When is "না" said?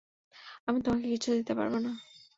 1.77-1.91